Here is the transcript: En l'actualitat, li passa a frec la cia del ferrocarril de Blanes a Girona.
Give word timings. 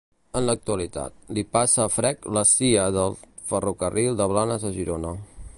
En 0.39 0.45
l'actualitat, 0.49 1.13
li 1.37 1.43
passa 1.57 1.83
a 1.85 1.93
frec 1.97 2.25
la 2.39 2.45
cia 2.53 2.89
del 2.99 3.15
ferrocarril 3.53 4.21
de 4.23 4.33
Blanes 4.33 4.71
a 4.73 4.77
Girona. 4.81 5.17